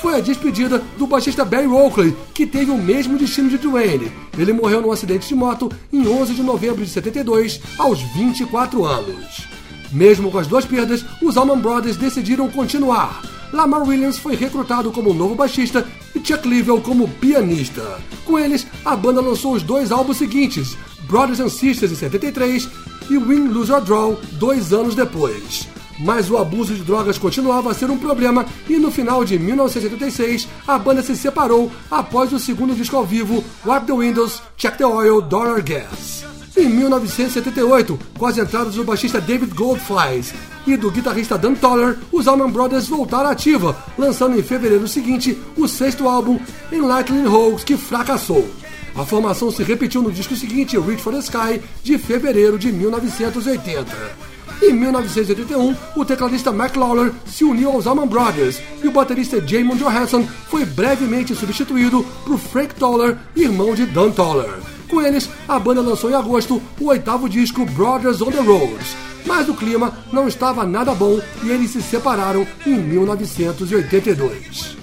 foi 0.00 0.16
a 0.16 0.20
despedida 0.20 0.82
do 0.96 1.06
baixista 1.06 1.44
Barry 1.44 1.66
Oakley, 1.66 2.16
que 2.32 2.46
teve 2.46 2.70
o 2.70 2.78
mesmo 2.78 3.18
destino 3.18 3.48
de 3.48 3.58
Dwayne. 3.58 4.12
Ele 4.36 4.52
morreu 4.52 4.80
num 4.80 4.92
acidente 4.92 5.28
de 5.28 5.34
moto 5.34 5.70
em 5.92 6.06
11 6.06 6.34
de 6.34 6.42
novembro 6.42 6.84
de 6.84 6.90
72, 6.90 7.60
aos 7.78 8.00
24 8.00 8.84
anos. 8.84 9.48
Mesmo 9.92 10.30
com 10.30 10.38
as 10.38 10.46
duas 10.46 10.64
perdas, 10.64 11.04
os 11.22 11.36
Allman 11.36 11.58
Brothers 11.58 11.96
decidiram 11.96 12.48
continuar. 12.48 13.22
Lamar 13.52 13.82
Williams 13.82 14.18
foi 14.18 14.36
recrutado 14.36 14.90
como 14.92 15.14
novo 15.14 15.34
baixista 15.34 15.86
e 16.14 16.18
Chuck 16.24 16.46
Leavell 16.46 16.80
como 16.80 17.08
pianista. 17.08 17.98
Com 18.24 18.38
eles, 18.38 18.66
a 18.84 18.94
banda 18.94 19.20
lançou 19.20 19.54
os 19.54 19.62
dois 19.62 19.90
álbuns 19.90 20.18
seguintes, 20.18 20.76
Brothers 21.08 21.40
and 21.40 21.48
Sisters 21.48 21.92
em 21.92 21.96
73 21.96 22.68
e 23.10 23.18
Win, 23.18 23.48
Lose 23.48 23.72
or 23.72 23.80
Draw, 23.80 24.20
dois 24.32 24.72
anos 24.72 24.94
depois 24.94 25.66
mas 25.98 26.30
o 26.30 26.36
abuso 26.36 26.74
de 26.74 26.82
drogas 26.82 27.18
continuava 27.18 27.70
a 27.70 27.74
ser 27.74 27.90
um 27.90 27.98
problema 27.98 28.46
e 28.68 28.76
no 28.76 28.90
final 28.90 29.24
de 29.24 29.38
1976 29.38 30.48
a 30.66 30.78
banda 30.78 31.02
se 31.02 31.16
separou 31.16 31.70
após 31.90 32.32
o 32.32 32.38
segundo 32.38 32.74
disco 32.74 32.96
ao 32.96 33.04
vivo, 33.04 33.44
Wipe 33.66 33.86
the 33.86 33.92
Windows, 33.92 34.42
Check 34.56 34.76
the 34.76 34.86
Oil, 34.86 35.20
Dollar 35.20 35.62
Gas. 35.62 36.24
Em 36.56 36.68
1978, 36.68 37.98
com 38.18 38.26
as 38.26 38.36
entradas 38.36 38.74
do 38.74 38.82
baixista 38.82 39.20
David 39.20 39.54
Goldflies 39.54 40.34
e 40.66 40.76
do 40.76 40.90
guitarrista 40.90 41.38
Dan 41.38 41.54
Toller, 41.54 41.96
os 42.10 42.26
Allman 42.26 42.50
Brothers 42.50 42.88
voltaram 42.88 43.28
à 43.28 43.32
ativa, 43.32 43.76
lançando 43.96 44.36
em 44.36 44.42
fevereiro 44.42 44.88
seguinte 44.88 45.38
o 45.56 45.68
sexto 45.68 46.08
álbum, 46.08 46.38
Enlightening 46.72 47.26
Hoax, 47.26 47.62
que 47.62 47.76
fracassou. 47.76 48.48
A 48.96 49.04
formação 49.04 49.52
se 49.52 49.62
repetiu 49.62 50.02
no 50.02 50.10
disco 50.10 50.34
seguinte, 50.34 50.76
Reach 50.76 51.00
for 51.00 51.12
the 51.12 51.20
Sky, 51.20 51.62
de 51.84 51.96
fevereiro 51.96 52.58
de 52.58 52.72
1980. 52.72 54.27
Em 54.60 54.72
1981, 54.72 55.76
o 55.94 56.04
tecladista 56.04 56.50
Mac 56.50 56.74
Lawler 56.74 57.12
se 57.26 57.44
uniu 57.44 57.70
aos 57.70 57.86
Allman 57.86 58.08
Brothers 58.08 58.60
e 58.82 58.88
o 58.88 58.90
baterista 58.90 59.40
Jamon 59.46 59.76
Johansson 59.76 60.26
foi 60.48 60.64
brevemente 60.64 61.34
substituído 61.34 62.04
por 62.24 62.38
Frank 62.38 62.74
Toller, 62.74 63.16
irmão 63.36 63.74
de 63.74 63.86
Dan 63.86 64.10
Toller. 64.10 64.50
Com 64.88 65.00
eles, 65.00 65.30
a 65.46 65.60
banda 65.60 65.80
lançou 65.80 66.10
em 66.10 66.14
agosto 66.14 66.60
o 66.80 66.86
oitavo 66.86 67.28
disco 67.28 67.64
Brothers 67.66 68.20
on 68.20 68.32
the 68.32 68.40
Road. 68.40 68.84
Mas 69.24 69.48
o 69.48 69.54
clima 69.54 69.96
não 70.12 70.26
estava 70.26 70.66
nada 70.66 70.92
bom 70.92 71.20
e 71.44 71.50
eles 71.50 71.70
se 71.70 71.80
separaram 71.80 72.44
em 72.66 72.74
1982. 72.74 74.76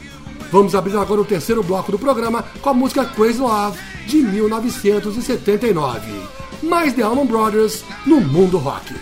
Vamos 0.51 0.73
abrir 0.73 0.95
agora 0.95 1.19
o 1.19 1.25
terceiro 1.25 1.63
bloco 1.63 1.91
do 1.91 1.99
programa 1.99 2.45
com 2.61 2.69
a 2.69 2.73
música 2.73 3.03
Crazy 3.03 3.39
Love 3.39 3.77
de 4.07 4.17
1979. 4.17 6.11
Mais 6.63 6.93
The 6.93 7.01
Allman 7.01 7.25
Brothers 7.25 7.83
no 8.05 8.21
mundo 8.21 8.57
rock. 8.57 8.93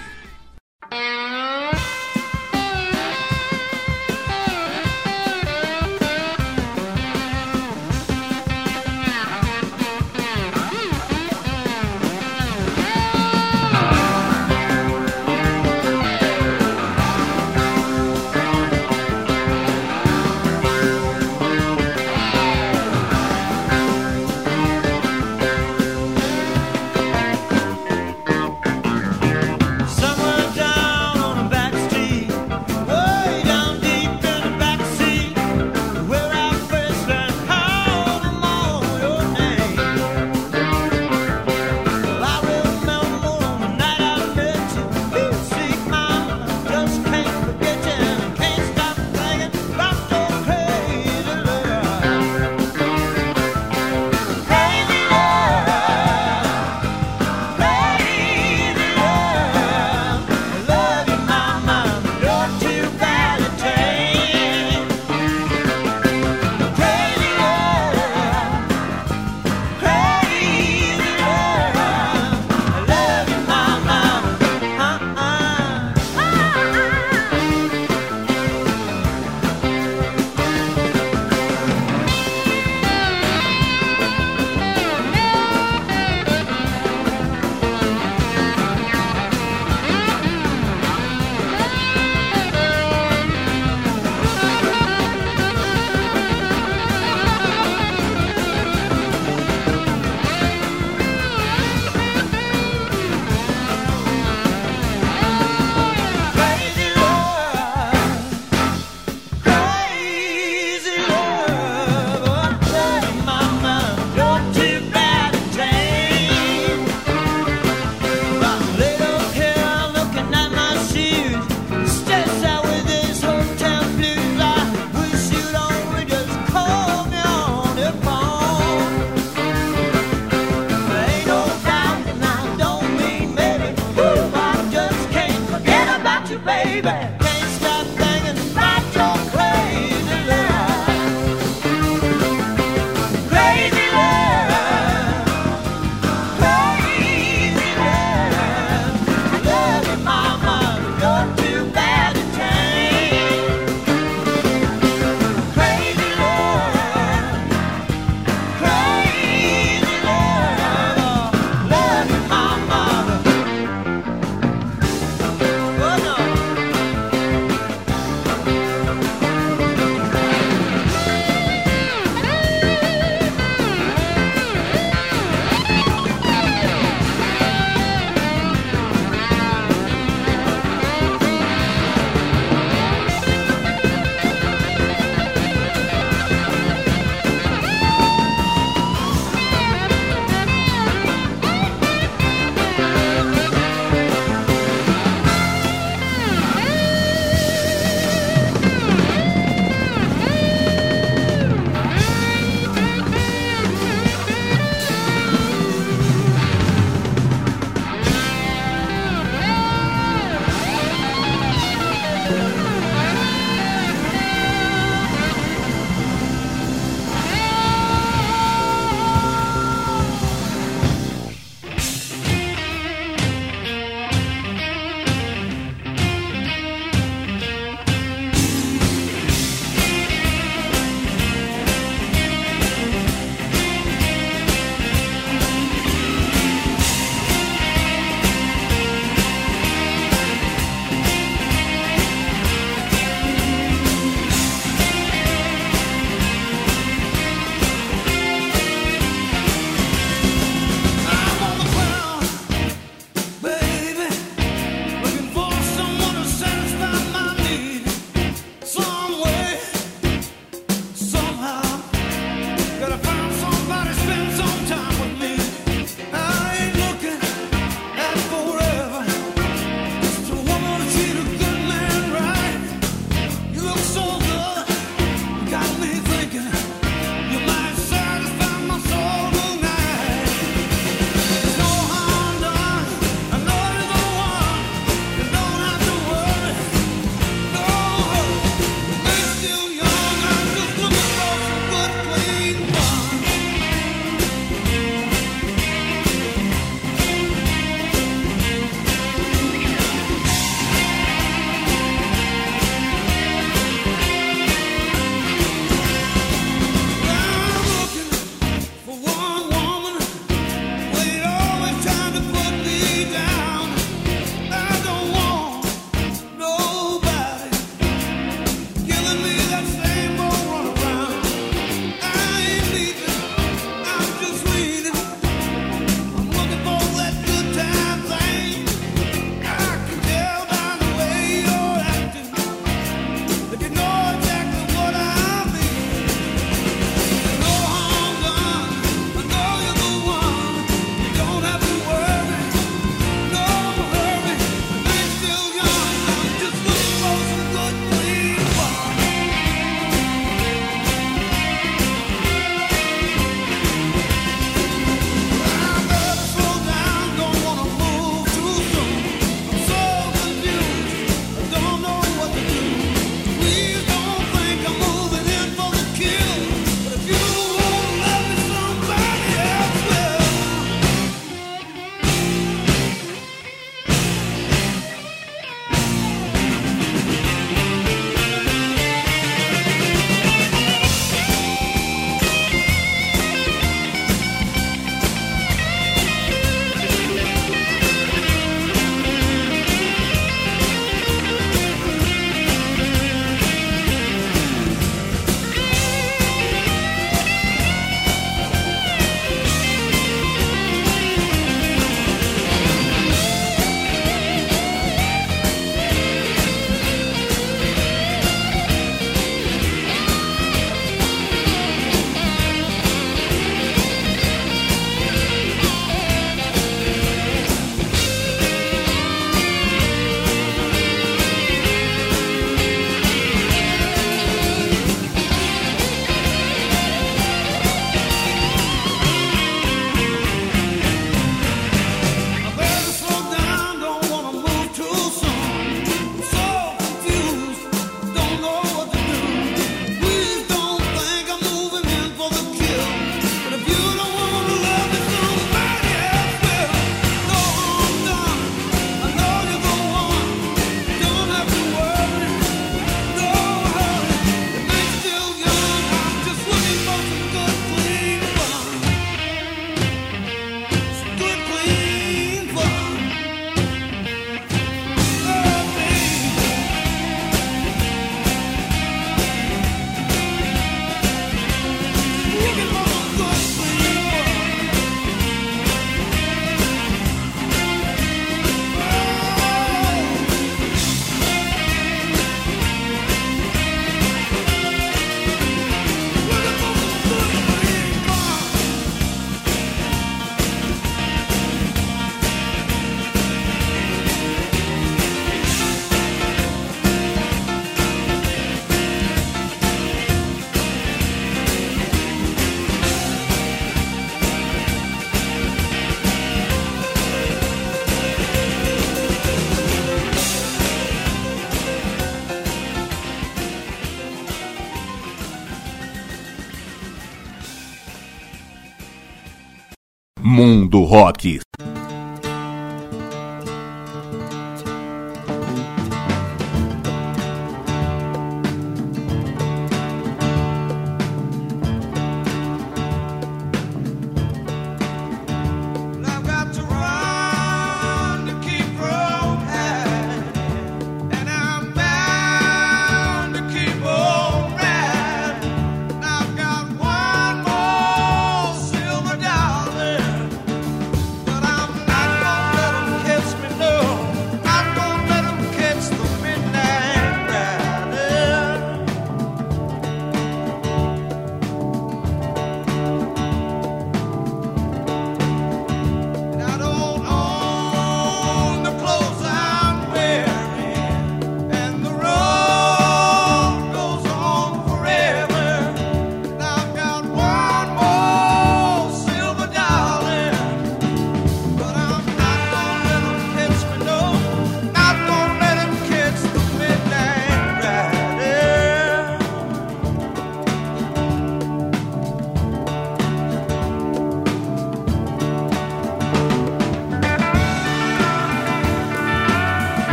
Mundo 520.74 520.88
Rock. 520.88 521.53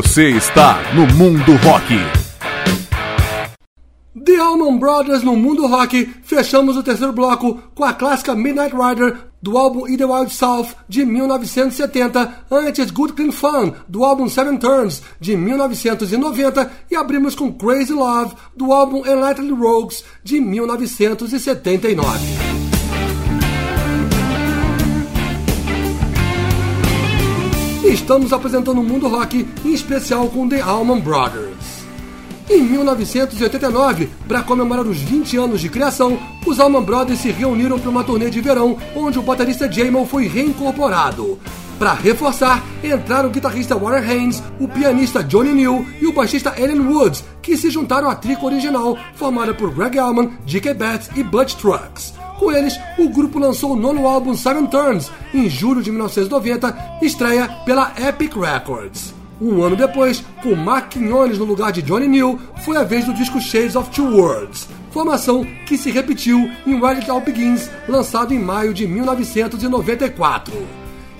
Você 0.00 0.30
está 0.30 0.80
no 0.94 1.12
Mundo 1.16 1.56
Rock. 1.56 1.92
The 4.24 4.36
Allman 4.36 4.78
Brothers 4.78 5.24
no 5.24 5.34
Mundo 5.34 5.66
Rock. 5.66 6.14
Fechamos 6.22 6.76
o 6.76 6.84
terceiro 6.84 7.12
bloco 7.12 7.60
com 7.74 7.82
a 7.82 7.92
clássica 7.92 8.32
Midnight 8.32 8.72
Rider 8.72 9.16
do 9.42 9.58
álbum 9.58 9.88
In 9.88 9.96
the 9.96 10.04
Wild 10.04 10.32
South 10.32 10.68
de 10.88 11.04
1970, 11.04 12.44
antes 12.48 12.92
Good 12.92 13.14
Clean 13.14 13.32
Fun 13.32 13.72
do 13.88 14.04
álbum 14.04 14.28
Seven 14.28 14.56
Turns 14.58 15.02
de 15.18 15.36
1990 15.36 16.70
e 16.88 16.94
abrimos 16.94 17.34
com 17.34 17.52
Crazy 17.52 17.92
Love 17.92 18.34
do 18.56 18.72
álbum 18.72 19.04
Enlightened 19.04 19.52
Rogues 19.52 20.04
de 20.22 20.40
1979. 20.40 22.67
Estamos 27.92 28.32
apresentando 28.32 28.80
o 28.80 28.84
mundo 28.84 29.08
rock, 29.08 29.46
em 29.64 29.72
especial 29.72 30.28
com 30.28 30.48
The 30.48 30.60
Allman 30.60 31.00
Brothers. 31.00 31.78
Em 32.50 32.62
1989, 32.62 34.08
para 34.26 34.42
comemorar 34.42 34.86
os 34.86 34.98
20 34.98 35.36
anos 35.36 35.60
de 35.60 35.68
criação, 35.68 36.18
os 36.46 36.58
Allman 36.58 36.82
Brothers 36.82 37.20
se 37.20 37.30
reuniram 37.30 37.78
para 37.78 37.90
uma 37.90 38.04
turnê 38.04 38.30
de 38.30 38.40
verão, 38.40 38.78
onde 38.96 39.18
o 39.18 39.22
baterista 39.22 39.70
Jamal 39.70 40.06
foi 40.06 40.26
reincorporado. 40.26 41.38
Para 41.78 41.92
reforçar, 41.92 42.62
entraram 42.82 43.28
o 43.28 43.32
guitarrista 43.32 43.76
Warren 43.76 44.10
Haynes, 44.10 44.42
o 44.58 44.66
pianista 44.66 45.22
Johnny 45.22 45.52
New 45.52 45.86
e 46.00 46.06
o 46.06 46.12
baixista 46.12 46.50
Alan 46.50 46.90
Woods, 46.90 47.22
que 47.40 47.56
se 47.56 47.70
juntaram 47.70 48.08
à 48.08 48.14
trico 48.14 48.46
original, 48.46 48.96
formada 49.14 49.54
por 49.54 49.72
Greg 49.72 49.98
Allman, 49.98 50.30
G.K. 50.44 50.74
Betts 50.74 51.10
e 51.16 51.22
Butch 51.22 51.54
Trucks. 51.54 52.14
Com 52.38 52.52
eles, 52.52 52.78
o 52.96 53.08
grupo 53.08 53.38
lançou 53.38 53.72
o 53.72 53.76
nono 53.76 54.06
álbum 54.06 54.34
Seven 54.34 54.66
Turns, 54.66 55.10
em 55.34 55.50
julho 55.50 55.82
de 55.82 55.90
1990, 55.90 56.98
estreia 57.02 57.48
pela 57.64 57.92
Epic 57.98 58.36
Records. 58.36 59.12
Um 59.40 59.62
ano 59.62 59.76
depois, 59.76 60.24
com 60.42 60.54
Mark 60.54 60.90
Quinones 60.90 61.38
no 61.38 61.44
lugar 61.44 61.72
de 61.72 61.82
Johnny 61.82 62.06
New, 62.08 62.38
foi 62.64 62.76
a 62.76 62.84
vez 62.84 63.04
do 63.04 63.14
disco 63.14 63.40
Shades 63.40 63.76
of 63.76 63.90
Two 63.90 64.16
Worlds, 64.16 64.68
formação 64.90 65.44
que 65.66 65.76
se 65.76 65.90
repetiu 65.90 66.50
em 66.66 66.80
Where 66.80 66.98
It 66.98 67.10
All 67.10 67.20
Begins, 67.20 67.68
lançado 67.88 68.32
em 68.32 68.38
maio 68.38 68.72
de 68.72 68.86
1994. 68.86 70.52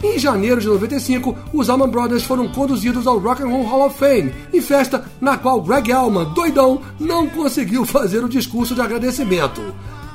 Em 0.03 0.17
janeiro 0.19 0.61
de 0.61 0.69
95, 0.69 1.37
os 1.53 1.69
Allman 1.69 1.89
Brothers 1.89 2.23
foram 2.23 2.49
conduzidos 2.49 3.07
ao 3.07 3.19
Rock 3.19 3.43
and 3.43 3.49
Roll 3.49 3.67
Hall 3.67 3.87
of 3.87 3.99
Fame, 3.99 4.33
em 4.53 4.61
festa 4.61 5.05
na 5.21 5.37
qual 5.37 5.61
Greg 5.61 5.91
Allman, 5.91 6.33
doidão, 6.33 6.81
não 7.01 7.29
conseguiu 7.29 7.85
fazer 7.87 8.25
o 8.25 8.29
discurso 8.29 8.77
de 8.77 8.81
agradecimento. 8.81 9.61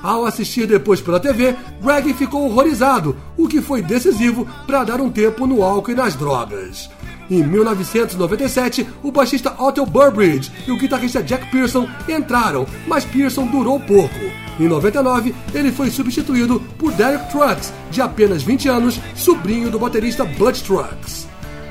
Ao 0.03 0.25
assistir 0.25 0.67
depois 0.67 0.99
pela 0.99 1.17
TV, 1.17 1.55
Greg 1.81 2.13
ficou 2.13 2.45
horrorizado, 2.45 3.15
o 3.37 3.47
que 3.47 3.61
foi 3.61 3.81
decisivo 3.81 4.45
para 4.67 4.83
dar 4.83 4.99
um 4.99 5.09
tempo 5.09 5.47
no 5.47 5.63
álcool 5.63 5.91
e 5.91 5.95
nas 5.95 6.13
drogas. 6.13 6.89
Em 7.31 7.41
1997, 7.41 8.85
o 9.01 9.13
baixista 9.13 9.55
Otto 9.57 9.85
Burbridge 9.85 10.51
e 10.67 10.71
o 10.71 10.77
guitarrista 10.77 11.23
Jack 11.23 11.49
Pearson 11.49 11.87
entraram, 12.07 12.67
mas 12.85 13.05
Pearson 13.05 13.47
durou 13.47 13.79
pouco. 13.79 14.19
Em 14.59 14.67
99, 14.67 15.33
ele 15.53 15.71
foi 15.71 15.89
substituído 15.89 16.59
por 16.77 16.91
Derek 16.91 17.31
Trucks, 17.31 17.71
de 17.89 18.01
apenas 18.01 18.43
20 18.43 18.67
anos, 18.67 18.99
sobrinho 19.15 19.71
do 19.71 19.79
baterista 19.79 20.25
Bud 20.25 20.61
Trucks. 20.63 21.29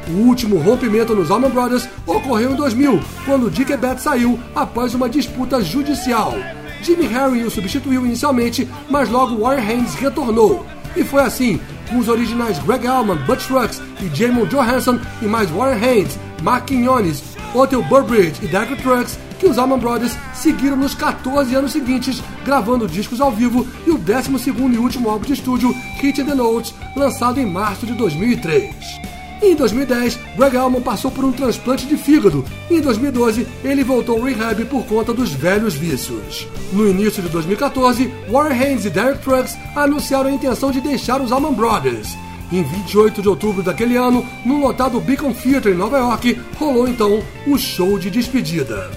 O 0.09 0.27
último 0.27 0.57
rompimento 0.57 1.15
nos 1.15 1.31
Allman 1.31 1.51
Brothers 1.51 1.87
ocorreu 2.07 2.53
em 2.53 2.57
2000, 2.57 2.99
quando 3.27 3.51
Dick 3.51 3.71
Ebert 3.71 3.99
saiu 3.99 4.41
após 4.55 4.95
uma 4.95 5.09
disputa 5.09 5.63
judicial. 5.63 6.35
Jimmy 6.83 7.07
Harry 7.07 7.45
o 7.45 7.51
substituiu 7.51 8.05
inicialmente, 8.05 8.69
mas 8.91 9.09
logo 9.09 9.41
Warren 9.41 9.67
Haynes 9.67 9.95
retornou. 9.95 10.67
E 10.97 11.05
foi 11.05 11.23
assim, 11.23 11.61
com 11.89 11.99
os 11.99 12.09
originais 12.09 12.59
Greg 12.59 12.87
Allman, 12.87 13.17
Butch 13.25 13.47
Trucks 13.47 13.81
e 14.01 14.15
Jamon 14.15 14.47
Johansson 14.47 14.99
e 15.23 15.27
mais 15.27 15.49
Warren 15.51 15.83
Haynes, 15.83 16.19
Mark 16.43 16.67
Quinones, 16.67 17.23
Otel 17.55 17.83
Burbridge 17.85 18.45
e 18.45 18.49
Dark 18.49 18.71
Trucks, 18.83 19.19
que 19.39 19.47
os 19.47 19.59
Allman 19.59 19.79
Brothers 19.79 20.17
seguiram 20.35 20.77
nos 20.77 20.95
14 20.95 21.55
anos 21.55 21.73
seguintes, 21.73 22.23
gravando 22.45 22.87
discos 22.87 23.21
ao 23.21 23.33
vivo 23.33 23.67
e 23.87 23.91
o 23.91 23.99
12 23.99 24.51
e 24.51 24.79
último 24.79 25.11
álbum 25.11 25.27
de 25.27 25.33
estúdio, 25.33 25.75
Hit 26.01 26.23
the 26.23 26.35
Notes, 26.35 26.75
lançado 26.95 27.41
em 27.41 27.47
março 27.47 27.85
de 27.87 27.93
2003. 27.95 29.12
Em 29.43 29.57
2010, 29.57 30.21
Greg 30.37 30.57
Allman 30.57 30.81
passou 30.81 31.11
por 31.11 31.25
um 31.25 31.33
transplante 31.33 31.85
de 31.85 31.97
fígado 31.97 32.45
e 32.71 32.77
em 32.77 32.81
2012 32.81 33.45
ele 33.65 33.83
voltou 33.83 34.17
ao 34.17 34.23
rehab 34.23 34.65
por 34.67 34.87
conta 34.87 35.13
dos 35.13 35.33
velhos 35.33 35.75
vícios. 35.75 36.47
No 36.73 36.89
início 36.89 37.21
de 37.21 37.29
2014, 37.29 38.09
Warren 38.31 38.57
Haynes 38.57 38.85
e 38.85 38.91
Derek 38.91 39.19
Trucks 39.19 39.59
anunciaram 39.75 40.31
a 40.31 40.33
intenção 40.33 40.71
de 40.71 40.81
deixar 40.81 41.21
os 41.21 41.33
Allman 41.33 41.55
Brothers. 41.55 42.17
Em 42.53 42.63
28 42.63 43.21
de 43.21 43.29
outubro 43.29 43.65
daquele 43.65 43.97
ano, 43.97 44.25
no 44.45 44.61
lotado 44.61 45.01
Beacon 45.01 45.33
Theatre 45.33 45.73
em 45.73 45.77
Nova 45.77 45.99
York, 45.99 46.41
rolou 46.57 46.87
então 46.87 47.21
o 47.45 47.59
show 47.59 47.99
de 47.99 48.11
despedida. 48.11 48.91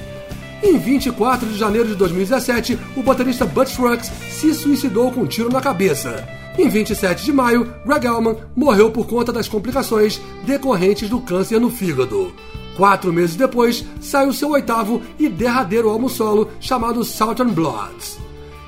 Em 0.61 0.77
24 0.77 1.47
de 1.47 1.57
janeiro 1.57 1.87
de 1.87 1.95
2017, 1.95 2.77
o 2.95 3.01
baterista 3.01 3.45
Butch 3.45 3.75
Trucks 3.75 4.11
se 4.29 4.53
suicidou 4.53 5.11
com 5.11 5.21
um 5.21 5.25
tiro 5.25 5.49
na 5.49 5.59
cabeça. 5.59 6.44
Em 6.57 6.69
27 6.69 7.25
de 7.25 7.33
maio, 7.33 7.73
Greg 7.85 8.07
Allman 8.07 8.37
morreu 8.55 8.89
por 8.89 9.05
conta 9.05 9.31
das 9.31 9.47
complicações 9.47 10.21
decorrentes 10.45 11.09
do 11.09 11.19
câncer 11.19 11.59
no 11.59 11.69
fígado. 11.69 12.33
Quatro 12.77 13.11
meses 13.11 13.35
depois, 13.35 13.83
saiu 13.99 14.31
seu 14.31 14.51
oitavo 14.51 15.01
e 15.19 15.27
derradeiro 15.27 15.89
álbum 15.89 16.07
solo 16.07 16.49
chamado 16.59 17.03
Southern 17.03 17.51
Bloods. 17.51 18.17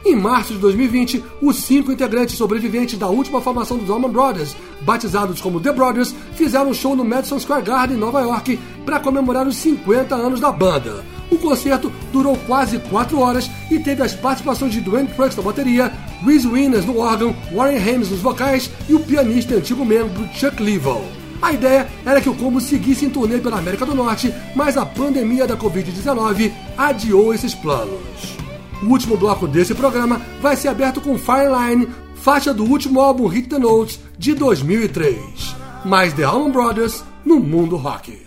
Em 0.05 0.15
março 0.15 0.53
de 0.53 0.59
2020, 0.59 1.23
os 1.41 1.57
cinco 1.57 1.91
integrantes 1.91 2.35
sobreviventes 2.35 2.97
da 2.97 3.07
última 3.07 3.41
formação 3.41 3.77
dos 3.77 3.89
Allman 3.89 4.11
Brothers, 4.11 4.55
batizados 4.81 5.41
como 5.41 5.59
The 5.59 5.71
Brothers, 5.71 6.13
fizeram 6.33 6.69
um 6.69 6.73
show 6.73 6.95
no 6.95 7.03
Madison 7.03 7.39
Square 7.39 7.63
Garden, 7.63 7.97
em 7.97 7.99
Nova 7.99 8.21
York, 8.21 8.59
para 8.85 8.99
comemorar 8.99 9.47
os 9.47 9.57
50 9.57 10.15
anos 10.15 10.39
da 10.39 10.51
banda. 10.51 11.03
O 11.29 11.37
concerto 11.37 11.91
durou 12.11 12.37
quase 12.47 12.79
4 12.79 13.19
horas 13.19 13.49
e 13.69 13.79
teve 13.79 14.01
as 14.01 14.13
participações 14.13 14.71
de 14.71 14.81
Dwayne 14.81 15.09
Crux 15.09 15.35
na 15.35 15.43
bateria, 15.43 15.91
Reese 16.23 16.47
Winners 16.47 16.85
no 16.85 16.99
órgão, 16.99 17.35
Warren 17.53 17.77
Haynes 17.77 18.09
nos 18.09 18.21
vocais 18.21 18.69
e 18.87 18.93
o 18.93 18.99
pianista 18.99 19.53
e 19.53 19.57
antigo 19.57 19.85
membro 19.85 20.27
Chuck 20.33 20.61
Leavell. 20.61 21.05
A 21.41 21.51
ideia 21.51 21.87
era 22.05 22.19
que 22.19 22.29
o 22.29 22.35
combo 22.35 22.59
seguisse 22.59 23.05
em 23.05 23.09
turnê 23.09 23.37
pela 23.37 23.59
América 23.59 23.85
do 23.85 23.93
Norte, 23.93 24.33
mas 24.55 24.77
a 24.77 24.85
pandemia 24.85 25.45
da 25.45 25.55
Covid-19 25.55 26.51
adiou 26.77 27.33
esses 27.33 27.53
planos. 27.53 28.37
O 28.81 28.87
último 28.87 29.17
bloco 29.17 29.47
desse 29.47 29.75
programa 29.75 30.21
vai 30.41 30.55
ser 30.55 30.69
aberto 30.69 31.01
com 31.01 31.17
Fireline, 31.17 31.87
faixa 32.15 32.53
do 32.53 32.63
último 32.63 32.99
álbum 32.99 33.27
Hit 33.27 33.49
the 33.49 33.59
Notes 33.59 33.99
de 34.17 34.33
2003. 34.33 35.55
Mais 35.85 36.13
The 36.13 36.23
Allman 36.23 36.51
Brothers 36.51 37.03
no 37.23 37.39
mundo 37.39 37.75
rock. 37.75 38.26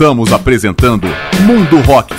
Estamos 0.00 0.32
apresentando 0.32 1.06
Mundo 1.44 1.78
Rock. 1.82 2.14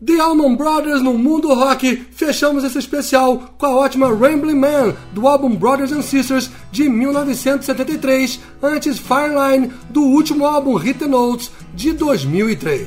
The 0.00 0.20
Allman 0.20 0.54
Brothers 0.54 1.02
no 1.02 1.14
mundo 1.14 1.52
rock, 1.52 1.96
fechamos 2.12 2.62
esse 2.62 2.78
especial 2.78 3.52
com 3.58 3.66
a 3.66 3.74
ótima 3.74 4.06
Rambling 4.06 4.54
Man 4.54 4.94
do 5.12 5.26
álbum 5.26 5.56
Brothers 5.56 5.90
and 5.90 6.02
Sisters 6.02 6.48
de 6.70 6.88
1973, 6.88 8.38
antes 8.62 9.00
Fireline 9.00 9.72
do 9.90 10.02
último 10.02 10.46
álbum 10.46 10.76
Hit 10.76 11.04
Notes 11.06 11.50
de 11.74 11.92
2003. 11.92 12.86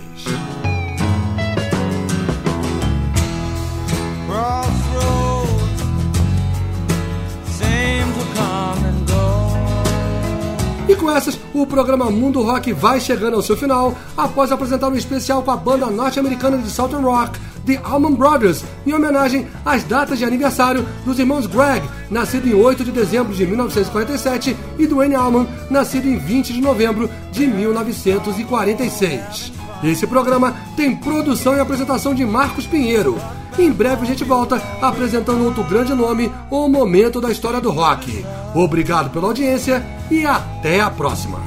E 10.87 10.95
com 10.95 11.09
essas, 11.09 11.39
o 11.51 11.65
programa 11.65 12.11
Mundo 12.11 12.43
Rock 12.43 12.71
vai 12.71 12.99
chegando 12.99 13.35
ao 13.35 13.41
seu 13.41 13.57
final, 13.57 13.95
após 14.15 14.51
apresentar 14.51 14.89
um 14.89 14.95
especial 14.95 15.41
com 15.41 15.49
a 15.49 15.57
banda 15.57 15.87
norte-americana 15.87 16.59
de 16.59 16.69
Southern 16.69 17.03
Rock, 17.03 17.39
The 17.65 17.81
Allman 17.83 18.13
Brothers, 18.13 18.63
em 18.85 18.93
homenagem 18.93 19.47
às 19.65 19.83
datas 19.83 20.19
de 20.19 20.25
aniversário 20.25 20.85
dos 21.03 21.17
irmãos 21.17 21.47
Greg, 21.47 21.83
nascido 22.11 22.47
em 22.47 22.53
8 22.53 22.83
de 22.83 22.91
dezembro 22.91 23.33
de 23.33 23.47
1947, 23.47 24.55
e 24.77 24.85
Dwayne 24.85 25.15
Allman, 25.15 25.47
nascido 25.71 26.07
em 26.07 26.19
20 26.19 26.53
de 26.53 26.61
novembro 26.61 27.09
de 27.31 27.47
1946. 27.47 29.64
Esse 29.85 30.07
programa 30.07 30.55
tem 30.75 30.95
produção 30.95 31.55
e 31.55 31.59
apresentação 31.59 32.15
de 32.15 32.25
Marcos 32.25 32.65
Pinheiro. 32.65 33.19
Em 33.57 33.71
breve 33.71 34.01
a 34.01 34.05
gente 34.05 34.23
volta 34.23 34.61
apresentando 34.81 35.45
outro 35.45 35.63
grande 35.63 35.93
nome 35.93 36.31
ou 36.49 36.67
momento 36.67 37.21
da 37.21 37.31
história 37.31 37.61
do 37.61 37.69
rock. 37.69 38.25
Obrigado 38.55 39.11
pela 39.11 39.27
audiência 39.27 39.85
e 40.09 40.25
até 40.25 40.81
a 40.81 40.89
próxima. 40.89 41.39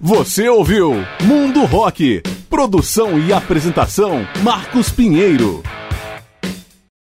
Você 0.00 0.48
ouviu 0.48 0.92
Mundo 1.22 1.64
Rock. 1.64 2.22
Produção 2.50 3.18
e 3.18 3.32
apresentação 3.32 4.26
Marcos 4.42 4.90
Pinheiro. 4.90 5.62